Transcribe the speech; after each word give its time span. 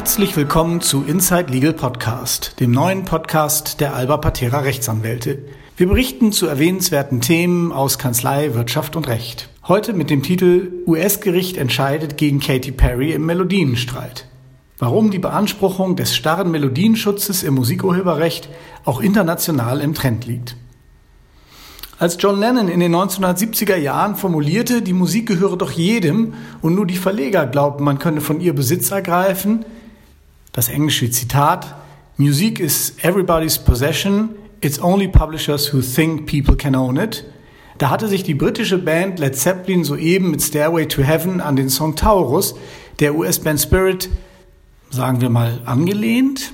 Herzlich 0.00 0.34
willkommen 0.34 0.80
zu 0.80 1.02
Inside 1.02 1.52
Legal 1.52 1.74
Podcast, 1.74 2.58
dem 2.58 2.70
neuen 2.70 3.04
Podcast 3.04 3.80
der 3.80 3.94
Alba 3.94 4.16
Patera 4.16 4.60
Rechtsanwälte. 4.60 5.40
Wir 5.76 5.88
berichten 5.88 6.32
zu 6.32 6.46
erwähnenswerten 6.46 7.20
Themen 7.20 7.70
aus 7.70 7.98
Kanzlei, 7.98 8.54
Wirtschaft 8.54 8.96
und 8.96 9.08
Recht. 9.08 9.50
Heute 9.68 9.92
mit 9.92 10.08
dem 10.08 10.22
Titel 10.22 10.72
US-Gericht 10.86 11.58
entscheidet 11.58 12.16
gegen 12.16 12.40
Katy 12.40 12.72
Perry 12.72 13.12
im 13.12 13.26
Melodienstreit. 13.26 14.26
Warum 14.78 15.10
die 15.10 15.18
Beanspruchung 15.18 15.96
des 15.96 16.16
starren 16.16 16.50
Melodienschutzes 16.50 17.42
im 17.42 17.52
Musikurheberrecht 17.52 18.48
auch 18.86 19.02
international 19.02 19.82
im 19.82 19.92
Trend 19.92 20.26
liegt. 20.26 20.56
Als 21.98 22.16
John 22.18 22.40
Lennon 22.40 22.68
in 22.68 22.80
den 22.80 22.96
1970er 22.96 23.76
Jahren 23.76 24.16
formulierte, 24.16 24.80
die 24.80 24.94
Musik 24.94 25.26
gehöre 25.28 25.58
doch 25.58 25.72
jedem 25.72 26.32
und 26.62 26.74
nur 26.74 26.86
die 26.86 26.96
Verleger 26.96 27.44
glaubten, 27.44 27.84
man 27.84 27.98
könne 27.98 28.22
von 28.22 28.40
ihr 28.40 28.54
Besitz 28.54 28.90
ergreifen, 28.90 29.66
das 30.52 30.68
englische 30.68 31.10
Zitat, 31.10 31.74
Music 32.16 32.60
is 32.60 32.94
everybody's 33.02 33.58
possession, 33.58 34.30
it's 34.60 34.80
only 34.80 35.08
publishers 35.08 35.72
who 35.72 35.80
think 35.80 36.26
people 36.26 36.56
can 36.56 36.74
own 36.74 36.96
it, 36.96 37.24
da 37.80 37.88
hatte 37.88 38.08
sich 38.08 38.22
die 38.22 38.34
britische 38.34 38.76
Band 38.76 39.18
Led 39.18 39.34
Zeppelin 39.34 39.84
soeben 39.84 40.30
mit 40.30 40.42
Stairway 40.42 40.86
to 40.86 41.02
Heaven 41.02 41.40
an 41.40 41.56
den 41.56 41.70
Song 41.70 41.96
Taurus 41.96 42.54
der 42.98 43.14
US-Band 43.14 43.58
Spirit, 43.58 44.10
sagen 44.90 45.22
wir 45.22 45.30
mal, 45.30 45.62
angelehnt. 45.64 46.52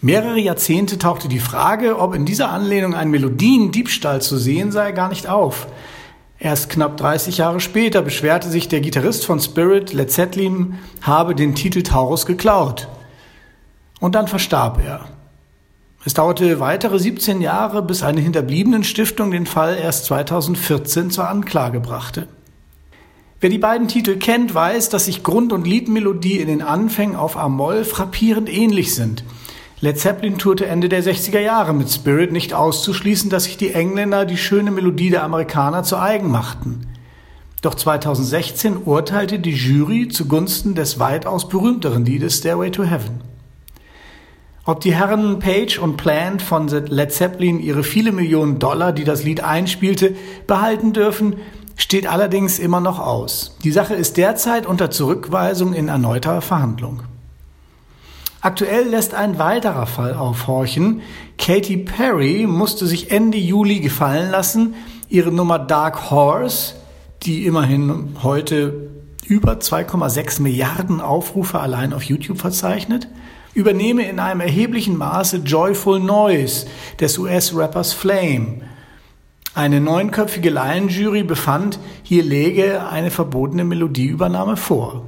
Mehrere 0.00 0.38
Jahrzehnte 0.38 0.96
tauchte 0.96 1.28
die 1.28 1.40
Frage, 1.40 1.98
ob 1.98 2.14
in 2.14 2.24
dieser 2.24 2.48
Anlehnung 2.50 2.94
ein 2.94 3.10
Melodiendiebstahl 3.10 4.22
zu 4.22 4.38
sehen 4.38 4.72
sei, 4.72 4.92
gar 4.92 5.10
nicht 5.10 5.26
auf. 5.26 5.66
Erst 6.40 6.70
knapp 6.70 6.96
30 6.96 7.38
Jahre 7.38 7.58
später 7.58 8.00
beschwerte 8.00 8.48
sich 8.48 8.68
der 8.68 8.80
Gitarrist 8.80 9.26
von 9.26 9.40
Spirit, 9.40 9.92
Led 9.92 10.10
Zeppelin, 10.10 10.78
habe 11.02 11.34
den 11.34 11.56
Titel 11.56 11.82
Taurus 11.82 12.26
geklaut. 12.26 12.88
Und 13.98 14.14
dann 14.14 14.28
verstarb 14.28 14.80
er. 14.84 15.08
Es 16.04 16.14
dauerte 16.14 16.60
weitere 16.60 17.00
17 17.00 17.40
Jahre, 17.40 17.82
bis 17.82 18.04
eine 18.04 18.20
hinterbliebenen 18.20 18.84
Stiftung 18.84 19.32
den 19.32 19.46
Fall 19.46 19.76
erst 19.76 20.04
2014 20.04 21.10
zur 21.10 21.28
Anklage 21.28 21.80
brachte. 21.80 22.28
Wer 23.40 23.50
die 23.50 23.58
beiden 23.58 23.88
Titel 23.88 24.16
kennt, 24.16 24.54
weiß, 24.54 24.90
dass 24.90 25.06
sich 25.06 25.24
Grund- 25.24 25.52
und 25.52 25.66
Liedmelodie 25.66 26.38
in 26.38 26.46
den 26.46 26.62
Anfängen 26.62 27.16
auf 27.16 27.36
Amol 27.36 27.84
frappierend 27.84 28.48
ähnlich 28.48 28.94
sind– 28.94 29.24
Led 29.80 29.96
Zeppelin 29.96 30.38
tourte 30.38 30.66
Ende 30.66 30.88
der 30.88 31.04
60er 31.04 31.38
Jahre 31.38 31.72
mit 31.72 31.88
Spirit 31.88 32.32
nicht 32.32 32.52
auszuschließen, 32.52 33.30
dass 33.30 33.44
sich 33.44 33.58
die 33.58 33.74
Engländer 33.74 34.24
die 34.24 34.36
schöne 34.36 34.72
Melodie 34.72 35.10
der 35.10 35.22
Amerikaner 35.22 35.84
zu 35.84 35.96
eigen 35.96 36.32
machten. 36.32 36.88
Doch 37.62 37.74
2016 37.74 38.76
urteilte 38.84 39.38
die 39.38 39.52
Jury 39.52 40.08
zugunsten 40.08 40.74
des 40.74 40.98
weitaus 40.98 41.48
berühmteren 41.48 42.04
Liedes 42.04 42.38
Stairway 42.38 42.72
to 42.72 42.82
Heaven. 42.82 43.20
Ob 44.64 44.80
die 44.80 44.94
Herren 44.94 45.38
Page 45.38 45.78
und 45.78 45.96
Plant 45.96 46.42
von 46.42 46.66
Led 46.66 47.12
Zeppelin 47.12 47.60
ihre 47.60 47.84
viele 47.84 48.10
Millionen 48.10 48.58
Dollar, 48.58 48.92
die 48.92 49.04
das 49.04 49.22
Lied 49.22 49.44
einspielte, 49.44 50.16
behalten 50.48 50.92
dürfen, 50.92 51.36
steht 51.76 52.08
allerdings 52.08 52.58
immer 52.58 52.80
noch 52.80 52.98
aus. 52.98 53.56
Die 53.62 53.70
Sache 53.70 53.94
ist 53.94 54.16
derzeit 54.16 54.66
unter 54.66 54.90
Zurückweisung 54.90 55.72
in 55.72 55.86
erneuter 55.86 56.40
Verhandlung. 56.40 57.02
Aktuell 58.40 58.88
lässt 58.88 59.14
ein 59.14 59.38
weiterer 59.40 59.86
Fall 59.86 60.14
aufhorchen. 60.14 61.00
Katy 61.38 61.76
Perry 61.78 62.46
musste 62.46 62.86
sich 62.86 63.10
Ende 63.10 63.36
Juli 63.36 63.80
gefallen 63.80 64.30
lassen, 64.30 64.74
ihre 65.08 65.32
Nummer 65.32 65.58
Dark 65.58 66.12
Horse, 66.12 66.74
die 67.24 67.46
immerhin 67.46 68.16
heute 68.22 68.90
über 69.26 69.54
2,6 69.54 70.40
Milliarden 70.40 71.00
Aufrufe 71.00 71.58
allein 71.58 71.92
auf 71.92 72.04
YouTube 72.04 72.38
verzeichnet, 72.38 73.08
übernehme 73.54 74.08
in 74.08 74.20
einem 74.20 74.40
erheblichen 74.40 74.96
Maße 74.96 75.38
Joyful 75.38 75.98
Noise 75.98 76.66
des 77.00 77.18
US-Rappers 77.18 77.92
Flame. 77.92 78.60
Eine 79.52 79.80
neunköpfige 79.80 80.50
Laienjury 80.50 81.24
befand, 81.24 81.80
hier 82.04 82.22
läge 82.22 82.86
eine 82.86 83.10
verbotene 83.10 83.64
Melodieübernahme 83.64 84.56
vor. 84.56 85.02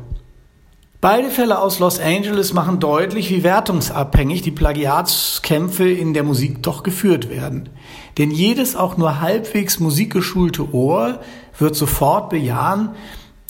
Beide 1.01 1.31
Fälle 1.31 1.59
aus 1.61 1.79
Los 1.79 1.99
Angeles 1.99 2.53
machen 2.53 2.79
deutlich, 2.79 3.31
wie 3.31 3.43
wertungsabhängig 3.43 4.43
die 4.43 4.51
Plagiatskämpfe 4.51 5.89
in 5.89 6.13
der 6.13 6.25
Musik 6.25 6.63
doch 6.63 6.83
geführt 6.83 7.31
werden. 7.31 7.71
Denn 8.19 8.31
jedes 8.31 8.77
auch 8.77 8.99
nur 8.99 9.23
halbwegs 9.23 9.81
musikgeschulte 9.81 10.75
Ohr 10.75 11.21
wird 11.59 11.75
sofort 11.75 12.29
bejahen, 12.29 12.91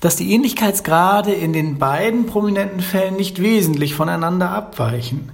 dass 0.01 0.15
die 0.15 0.33
Ähnlichkeitsgrade 0.33 1.33
in 1.33 1.53
den 1.53 1.79
beiden 1.81 2.27
prominenten 2.27 2.79
Fällen 2.79 3.17
nicht 3.17 3.43
wesentlich 3.43 3.97
voneinander 3.97 4.51
abweichen. 4.51 5.33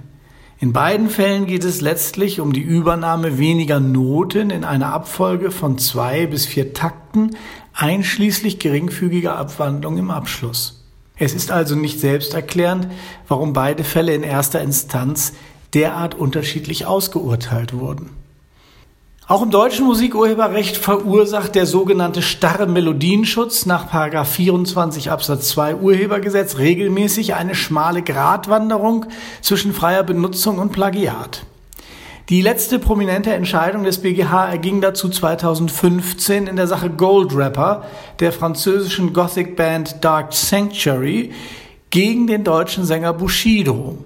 In 0.59 0.73
beiden 0.73 1.11
Fällen 1.11 1.45
geht 1.45 1.63
es 1.63 1.81
letztlich 1.81 2.39
um 2.39 2.51
die 2.51 2.61
Übernahme 2.61 3.37
weniger 3.37 3.79
Noten 3.79 4.49
in 4.49 4.63
einer 4.63 4.91
Abfolge 4.91 5.51
von 5.51 5.77
zwei 5.77 6.25
bis 6.25 6.47
vier 6.47 6.73
Takten, 6.73 7.37
einschließlich 7.73 8.57
geringfügiger 8.57 9.37
Abwandlung 9.37 9.99
im 9.99 10.09
Abschluss. 10.09 10.76
Es 11.19 11.33
ist 11.33 11.51
also 11.51 11.75
nicht 11.75 11.99
selbsterklärend, 11.99 12.87
warum 13.27 13.53
beide 13.53 13.83
Fälle 13.83 14.13
in 14.13 14.23
erster 14.23 14.61
Instanz 14.61 15.33
derart 15.73 16.15
unterschiedlich 16.15 16.85
ausgeurteilt 16.85 17.73
wurden. 17.73 18.11
Auch 19.29 19.41
im 19.41 19.51
deutschen 19.51 19.85
Musikurheberrecht 19.85 20.77
verursacht 20.77 21.55
der 21.55 21.65
sogenannte 21.65 22.21
starre 22.21 22.65
Melodienschutz 22.65 23.65
nach 23.65 23.91
24 24.25 25.11
Absatz 25.11 25.49
2 25.49 25.75
Urhebergesetz 25.75 26.59
regelmäßig 26.59 27.35
eine 27.35 27.53
schmale 27.53 28.03
Gratwanderung 28.03 29.07
zwischen 29.41 29.73
freier 29.73 30.03
Benutzung 30.03 30.59
und 30.59 30.71
Plagiat. 30.71 31.46
Die 32.29 32.41
letzte 32.41 32.77
prominente 32.77 33.31
Entscheidung 33.31 33.85
des 33.85 33.99
BGH 34.01 34.49
erging 34.49 34.81
dazu 34.81 35.07
2015 35.07 36.47
in 36.47 36.57
der 36.57 36.67
Sache 36.67 36.89
Gold 36.89 37.33
Rapper 37.33 37.85
der 38.19 38.33
französischen 38.33 39.13
Gothic 39.13 39.55
Band 39.55 40.03
Dark 40.03 40.33
Sanctuary 40.33 41.31
gegen 41.89 42.27
den 42.27 42.43
deutschen 42.43 42.83
Sänger 42.83 43.13
Bushido. 43.13 43.99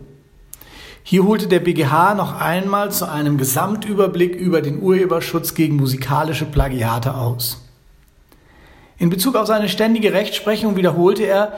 Hier 1.02 1.26
holte 1.26 1.48
der 1.48 1.62
BGH 1.62 2.14
noch 2.14 2.40
einmal 2.40 2.92
zu 2.92 3.10
einem 3.10 3.40
Gesamtüberblick 3.40 4.36
über 4.36 4.62
den 4.62 4.84
Urheberschutz 4.84 5.56
gegen 5.56 5.78
musikalische 5.78 6.46
Plagiate 6.46 7.16
aus. 7.16 7.68
In 9.00 9.10
Bezug 9.10 9.36
auf 9.36 9.48
seine 9.48 9.68
ständige 9.68 10.14
Rechtsprechung 10.14 10.76
wiederholte 10.76 11.24
er, 11.24 11.54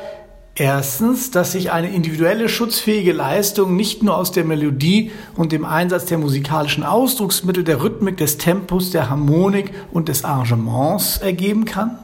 Erstens, 0.56 1.32
dass 1.32 1.54
sich 1.54 1.72
eine 1.72 1.90
individuelle 1.90 2.48
schutzfähige 2.48 3.12
Leistung 3.12 3.76
nicht 3.76 4.04
nur 4.04 4.16
aus 4.16 4.32
der 4.32 4.44
Melodie 4.44 5.12
und 5.36 5.52
dem 5.52 5.66
Einsatz 5.66 6.06
der 6.06 6.20
musikalischen 6.20 6.84
Ausdrucksmittel, 6.84 7.64
der 7.64 7.82
Rhythmik, 7.82 8.18
des 8.18 8.38
Tempos, 8.38 8.92
der 8.92 9.10
Harmonik 9.10 9.72
und 9.92 10.10
des 10.10 10.24
Arrangements 10.24 11.18
ergeben 11.18 11.66
kann. 11.66 11.98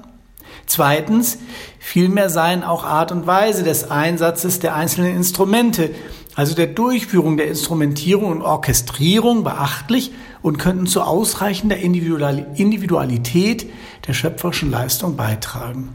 Zweitens, 0.66 1.38
vielmehr 1.78 2.32
seien 2.32 2.64
auch 2.64 2.84
Art 2.84 3.12
und 3.12 3.28
Weise 3.28 3.64
des 3.64 3.92
Einsatzes 3.92 4.60
der 4.60 4.76
einzelnen 4.76 5.16
Instrumente, 5.16 5.92
also 6.34 6.56
der 6.56 6.68
Durchführung 6.68 7.38
der 7.38 7.48
Instrumentierung 7.48 8.32
und 8.32 8.42
Orchestrierung 8.42 9.44
beachtlich 9.44 10.12
und 10.42 10.58
könnten 10.58 10.88
zu 10.88 11.02
ausreichender 11.02 11.78
Individualität 11.78 13.70
der 14.08 14.14
schöpferischen 14.14 14.72
Leistung 14.72 15.18
beitragen. 15.18 15.90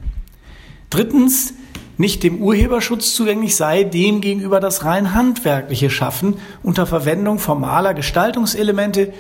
Drittens, 0.91 1.55
nicht 1.97 2.23
dem 2.23 2.43
Urheberschutz 2.43 3.15
zugänglich 3.15 3.57
sei, 3.57 3.85
dem 3.85 4.21
gegenüber 4.21 4.61
das 4.61 4.85
rein 4.85 5.15
handwerkliche 5.15 5.91
Schaffen 5.91 6.37
unter 6.63 6.87
Verwendung 6.87 7.39
formaler 7.39 7.95
Gestaltungselemente, 7.95 9.13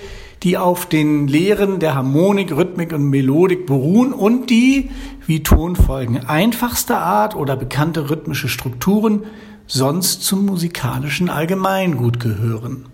die 0.42 0.58
auf 0.58 0.86
den 0.86 1.26
Lehren 1.26 1.80
der 1.80 1.94
Harmonik, 1.94 2.54
Rhythmik 2.54 2.92
und 2.92 3.08
Melodik 3.08 3.66
beruhen 3.66 4.12
und 4.12 4.50
die, 4.50 4.90
wie 5.26 5.42
Tonfolgen 5.42 6.26
einfachster 6.26 7.00
Art 7.00 7.34
oder 7.34 7.56
bekannte 7.56 8.10
rhythmische 8.10 8.48
Strukturen, 8.48 9.22
sonst 9.66 10.22
zum 10.22 10.44
musikalischen 10.44 11.30
Allgemeingut 11.30 12.20
gehören. 12.20 12.86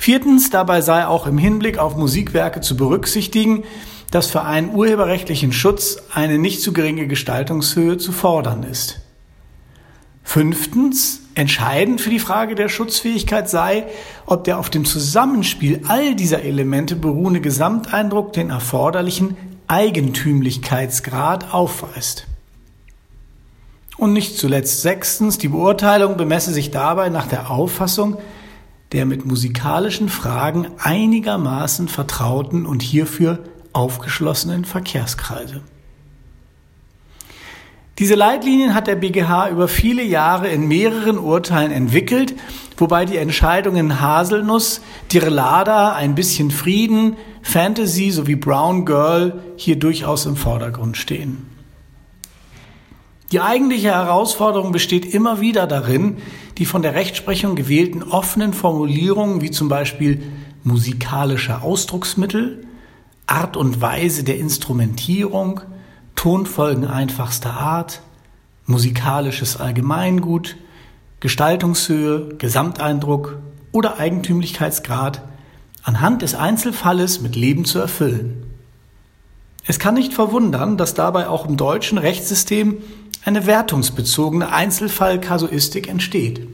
Viertens, 0.00 0.50
dabei 0.50 0.80
sei 0.80 1.06
auch 1.06 1.26
im 1.26 1.38
Hinblick 1.38 1.78
auf 1.78 1.96
Musikwerke 1.96 2.60
zu 2.60 2.76
berücksichtigen, 2.76 3.64
dass 4.10 4.30
für 4.30 4.42
einen 4.42 4.74
urheberrechtlichen 4.74 5.52
Schutz 5.52 5.98
eine 6.12 6.38
nicht 6.38 6.62
zu 6.62 6.72
geringe 6.72 7.06
Gestaltungshöhe 7.06 7.98
zu 7.98 8.12
fordern 8.12 8.62
ist. 8.62 9.00
Fünftens, 10.24 11.20
entscheidend 11.34 12.00
für 12.00 12.10
die 12.10 12.18
Frage 12.18 12.54
der 12.54 12.68
Schutzfähigkeit 12.68 13.48
sei, 13.48 13.86
ob 14.26 14.44
der 14.44 14.58
auf 14.58 14.68
dem 14.70 14.84
Zusammenspiel 14.84 15.82
all 15.88 16.14
dieser 16.14 16.42
Elemente 16.42 16.96
beruhende 16.96 17.40
Gesamteindruck 17.40 18.34
den 18.34 18.50
erforderlichen 18.50 19.36
Eigentümlichkeitsgrad 19.68 21.54
aufweist. 21.54 22.26
Und 23.96 24.12
nicht 24.12 24.38
zuletzt 24.38 24.82
sechstens, 24.82 25.38
die 25.38 25.48
Beurteilung 25.48 26.16
bemesse 26.16 26.52
sich 26.52 26.70
dabei 26.70 27.08
nach 27.08 27.26
der 27.26 27.50
Auffassung 27.50 28.18
der 28.92 29.04
mit 29.04 29.26
musikalischen 29.26 30.08
Fragen 30.08 30.68
einigermaßen 30.78 31.88
vertrauten 31.88 32.64
und 32.64 32.82
hierfür 32.82 33.40
aufgeschlossenen 33.72 34.64
Verkehrskreise. 34.64 35.62
Diese 37.98 38.14
Leitlinien 38.14 38.74
hat 38.74 38.86
der 38.86 38.94
BGH 38.94 39.50
über 39.50 39.66
viele 39.66 40.04
Jahre 40.04 40.46
in 40.46 40.68
mehreren 40.68 41.18
Urteilen 41.18 41.72
entwickelt, 41.72 42.34
wobei 42.76 43.04
die 43.04 43.16
Entscheidungen 43.16 44.00
Haselnuss, 44.00 44.82
Direlada, 45.10 45.94
Ein 45.94 46.14
bisschen 46.14 46.52
Frieden, 46.52 47.16
Fantasy 47.42 48.12
sowie 48.12 48.36
Brown 48.36 48.84
Girl 48.84 49.42
hier 49.56 49.76
durchaus 49.76 50.26
im 50.26 50.36
Vordergrund 50.36 50.96
stehen. 50.96 51.48
Die 53.32 53.40
eigentliche 53.40 53.88
Herausforderung 53.88 54.70
besteht 54.70 55.12
immer 55.12 55.40
wieder 55.40 55.66
darin, 55.66 56.18
die 56.56 56.66
von 56.66 56.82
der 56.82 56.94
Rechtsprechung 56.94 57.56
gewählten 57.56 58.04
offenen 58.04 58.52
Formulierungen 58.52 59.42
wie 59.42 59.50
zum 59.50 59.68
Beispiel 59.68 60.22
musikalische 60.62 61.62
Ausdrucksmittel, 61.62 62.67
Art 63.28 63.56
und 63.56 63.80
Weise 63.80 64.24
der 64.24 64.38
Instrumentierung, 64.38 65.60
Tonfolgen 66.16 66.86
einfachster 66.86 67.52
Art, 67.52 68.00
musikalisches 68.66 69.58
Allgemeingut, 69.58 70.56
Gestaltungshöhe, 71.20 72.34
Gesamteindruck 72.38 73.38
oder 73.70 73.98
Eigentümlichkeitsgrad 73.98 75.22
anhand 75.82 76.22
des 76.22 76.34
Einzelfalles 76.34 77.20
mit 77.20 77.36
Leben 77.36 77.64
zu 77.64 77.78
erfüllen. 77.78 78.44
Es 79.66 79.78
kann 79.78 79.94
nicht 79.94 80.14
verwundern, 80.14 80.76
dass 80.76 80.94
dabei 80.94 81.28
auch 81.28 81.46
im 81.46 81.56
deutschen 81.56 81.98
Rechtssystem 81.98 82.78
eine 83.24 83.46
wertungsbezogene 83.46 84.50
Einzelfallkasuistik 84.50 85.88
entsteht. 85.88 86.48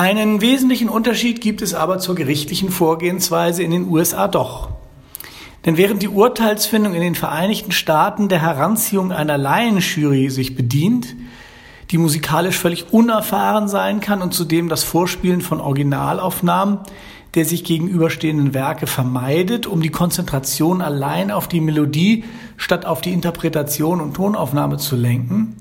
Einen 0.00 0.40
wesentlichen 0.40 0.88
Unterschied 0.88 1.42
gibt 1.42 1.60
es 1.60 1.74
aber 1.74 1.98
zur 1.98 2.14
gerichtlichen 2.14 2.70
Vorgehensweise 2.70 3.62
in 3.62 3.70
den 3.70 3.86
USA 3.86 4.28
doch. 4.28 4.70
Denn 5.66 5.76
während 5.76 6.00
die 6.00 6.08
Urteilsfindung 6.08 6.94
in 6.94 7.02
den 7.02 7.14
Vereinigten 7.14 7.70
Staaten 7.70 8.30
der 8.30 8.40
Heranziehung 8.40 9.12
einer 9.12 9.36
Laienjury 9.36 10.30
sich 10.30 10.56
bedient, 10.56 11.16
die 11.90 11.98
musikalisch 11.98 12.56
völlig 12.56 12.94
unerfahren 12.94 13.68
sein 13.68 14.00
kann 14.00 14.22
und 14.22 14.32
zudem 14.32 14.70
das 14.70 14.84
Vorspielen 14.84 15.42
von 15.42 15.60
Originalaufnahmen 15.60 16.78
der 17.34 17.44
sich 17.44 17.62
gegenüberstehenden 17.62 18.54
Werke 18.54 18.86
vermeidet, 18.86 19.66
um 19.66 19.82
die 19.82 19.90
Konzentration 19.90 20.80
allein 20.80 21.30
auf 21.30 21.46
die 21.46 21.60
Melodie 21.60 22.24
statt 22.56 22.86
auf 22.86 23.02
die 23.02 23.12
Interpretation 23.12 24.00
und 24.00 24.14
Tonaufnahme 24.14 24.78
zu 24.78 24.96
lenken, 24.96 25.54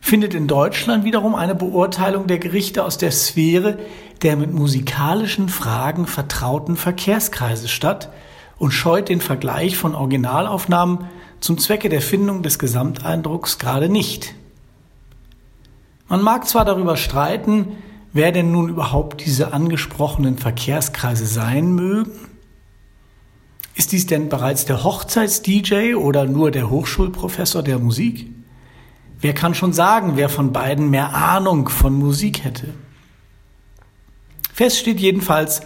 findet 0.00 0.34
in 0.34 0.48
Deutschland 0.48 1.04
wiederum 1.04 1.34
eine 1.34 1.54
Beurteilung 1.54 2.26
der 2.26 2.38
Gerichte 2.38 2.84
aus 2.84 2.98
der 2.98 3.12
Sphäre 3.12 3.78
der 4.22 4.36
mit 4.36 4.52
musikalischen 4.52 5.48
Fragen 5.48 6.06
vertrauten 6.06 6.76
Verkehrskreise 6.76 7.68
statt, 7.68 8.10
und 8.58 8.72
scheut 8.72 9.08
den 9.08 9.22
Vergleich 9.22 9.78
von 9.78 9.94
Originalaufnahmen 9.94 11.06
zum 11.40 11.56
Zwecke 11.56 11.88
der 11.88 12.02
Findung 12.02 12.42
des 12.42 12.58
Gesamteindrucks 12.58 13.58
gerade 13.58 13.88
nicht. 13.88 14.34
Man 16.08 16.20
mag 16.20 16.46
zwar 16.46 16.66
darüber 16.66 16.98
streiten, 16.98 17.78
wer 18.12 18.32
denn 18.32 18.52
nun 18.52 18.68
überhaupt 18.68 19.24
diese 19.24 19.54
angesprochenen 19.54 20.36
Verkehrskreise 20.36 21.24
sein 21.24 21.72
mögen. 21.72 22.12
Ist 23.74 23.92
dies 23.92 24.06
denn 24.06 24.28
bereits 24.28 24.66
der 24.66 24.84
Hochzeits-DJ 24.84 25.94
oder 25.94 26.26
nur 26.26 26.50
der 26.50 26.68
Hochschulprofessor 26.68 27.62
der 27.62 27.78
Musik? 27.78 28.30
Wer 29.20 29.34
kann 29.34 29.54
schon 29.54 29.72
sagen, 29.72 30.12
wer 30.16 30.28
von 30.28 30.52
beiden 30.52 30.90
mehr 30.90 31.14
Ahnung 31.14 31.68
von 31.68 31.92
Musik 31.92 32.44
hätte? 32.44 32.72
Fest 34.54 34.78
steht 34.78 35.00
jedenfalls, 35.00 35.60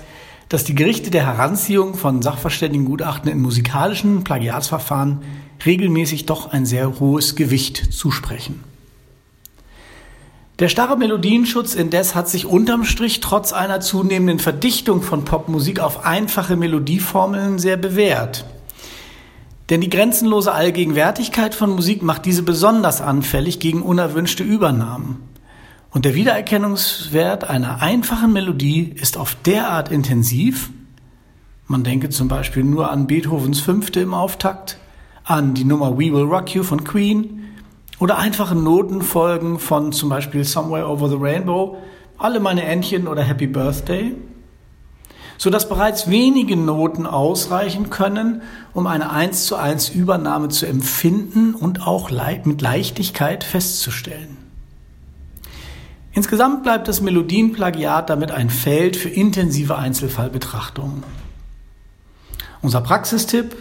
dass 0.49 0.65
die 0.65 0.75
Gerichte 0.75 1.11
der 1.11 1.27
Heranziehung 1.27 1.95
von 1.95 2.23
Sachverständigengutachten 2.23 3.31
in 3.31 3.41
musikalischen 3.41 4.25
Plagiatsverfahren 4.25 5.23
regelmäßig 5.65 6.27
doch 6.27 6.53
ein 6.53 6.67
sehr 6.67 7.01
hohes 7.01 7.37
Gewicht 7.37 7.93
zusprechen. 7.93 8.62
Der 10.61 10.69
starre 10.69 10.97
Melodienschutz 10.97 11.75
indes 11.75 12.15
hat 12.15 12.29
sich 12.29 12.47
unterm 12.47 12.85
Strich 12.85 13.19
trotz 13.21 13.53
einer 13.53 13.81
zunehmenden 13.81 14.39
Verdichtung 14.39 15.03
von 15.03 15.25
Popmusik 15.25 15.81
auf 15.81 16.05
einfache 16.05 16.55
Melodieformeln 16.55 17.59
sehr 17.59 17.77
bewährt. 17.77 18.45
Denn 19.70 19.81
die 19.81 19.88
grenzenlose 19.88 20.52
Allgegenwärtigkeit 20.52 21.55
von 21.55 21.70
Musik 21.70 22.02
macht 22.02 22.26
diese 22.26 22.43
besonders 22.43 23.00
anfällig 23.00 23.61
gegen 23.61 23.82
unerwünschte 23.82 24.43
Übernahmen. 24.44 25.22
Und 25.90 26.05
der 26.05 26.14
Wiedererkennungswert 26.14 27.49
einer 27.49 27.81
einfachen 27.81 28.32
Melodie 28.32 28.93
ist 28.94 29.16
auf 29.16 29.37
derart 29.37 29.90
intensiv, 29.90 30.70
man 31.66 31.82
denke 31.82 32.11
zum 32.11 32.28
Beispiel 32.28 32.62
nur 32.62 32.90
an 32.90 33.06
Beethovens 33.06 33.61
Fünfte 33.61 34.00
im 34.00 34.12
Auftakt, 34.12 34.78
an 35.25 35.55
die 35.55 35.64
Nummer 35.64 35.96
We 35.96 36.12
Will 36.12 36.25
Rock 36.25 36.55
You 36.55 36.62
von 36.62 36.84
Queen 36.84 37.44
oder 37.99 38.19
einfache 38.19 38.55
Notenfolgen 38.55 39.58
von 39.58 39.90
zum 39.93 40.10
Beispiel 40.10 40.44
Somewhere 40.44 40.87
Over 40.87 41.08
the 41.08 41.17
Rainbow, 41.19 41.78
Alle 42.19 42.38
meine 42.38 42.64
Entchen 42.64 43.08
oder 43.08 43.22
Happy 43.22 43.46
Birthday, 43.46 44.14
so 45.38 45.50
dass 45.50 45.69
bereits 45.69 46.08
wenige 46.08 46.56
Noten 46.56 47.06
ausreichen 47.06 47.90
können, 47.90 48.42
um 48.72 48.86
eine 48.86 49.10
1 49.10 49.46
zu 49.46 49.56
1 49.56 49.90
Übernahme 49.90 50.48
zu 50.48 50.66
empfinden 50.66 51.54
und 51.54 51.86
auch 51.86 52.10
mit 52.44 52.62
Leichtigkeit 52.62 53.44
festzustellen. 53.44 54.36
Insgesamt 56.12 56.62
bleibt 56.62 56.86
das 56.86 57.00
Melodienplagiat 57.00 58.08
damit 58.08 58.31
ein 58.31 58.48
Feld 58.48 58.96
für 58.96 59.08
intensive 59.08 59.76
Einzelfallbetrachtungen. 59.76 61.02
Unser 62.62 62.81
Praxistipp, 62.81 63.56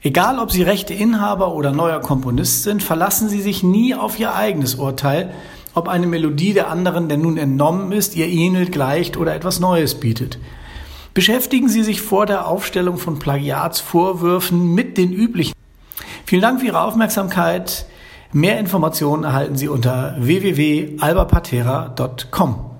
egal 0.00 0.38
ob 0.38 0.50
Sie 0.50 0.62
rechte 0.62 0.94
Inhaber 0.94 1.54
oder 1.54 1.70
neuer 1.70 2.00
Komponist 2.00 2.62
sind, 2.62 2.82
verlassen 2.82 3.28
Sie 3.28 3.42
sich 3.42 3.62
nie 3.62 3.94
auf 3.94 4.18
Ihr 4.18 4.34
eigenes 4.34 4.76
Urteil, 4.76 5.34
ob 5.74 5.88
eine 5.88 6.06
Melodie 6.06 6.54
der 6.54 6.70
anderen 6.70 7.08
denn 7.08 7.22
nun 7.22 7.36
entnommen 7.36 7.92
ist, 7.92 8.16
ihr 8.16 8.26
ähnelt, 8.26 8.72
gleicht 8.72 9.16
oder 9.16 9.34
etwas 9.34 9.60
Neues 9.60 9.94
bietet. 9.94 10.38
Beschäftigen 11.14 11.68
Sie 11.68 11.82
sich 11.82 12.00
vor 12.00 12.26
der 12.26 12.46
Aufstellung 12.46 12.96
von 12.96 13.18
Plagiatsvorwürfen 13.18 14.72
mit 14.74 14.96
den 14.96 15.12
üblichen. 15.12 15.52
Vielen 16.24 16.42
Dank 16.42 16.60
für 16.60 16.66
Ihre 16.66 16.80
Aufmerksamkeit. 16.80 17.86
Mehr 18.32 18.58
Informationen 18.58 19.24
erhalten 19.24 19.56
Sie 19.56 19.68
unter 19.68 20.16
www.albapatera.com. 20.18 22.71